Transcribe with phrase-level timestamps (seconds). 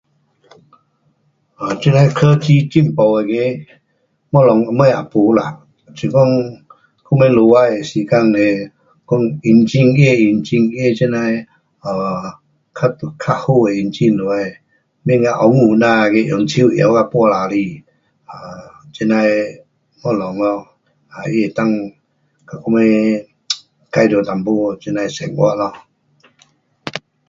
[1.57, 3.33] 呃，这样科技进步那个
[4.47, 5.41] 东西什么也没啦，
[5.97, 6.19] 是讲
[7.05, 8.39] 我们落尾的时间嘞，
[9.09, 9.11] 讲
[9.47, 11.19] 引擎，它的引擎这样的，
[11.83, 11.87] 啊，
[12.77, 12.79] 较，
[13.21, 14.23] 较好的引擎下，
[15.03, 17.57] 免讲温故那样的用手摇到半呐死。
[18.29, 18.33] 啊，
[18.93, 19.29] 这样的
[20.01, 20.67] 东西咯，
[21.11, 21.91] 它能够
[22.49, 22.81] 跟我们
[23.93, 24.45] 解决一点
[24.81, 25.63] 这样的生活咯。